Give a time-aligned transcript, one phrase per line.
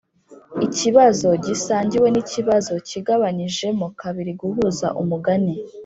[0.65, 5.53] ikibazo gisangiwe nikibazo kigabanyijemo kabiri guhuza umugani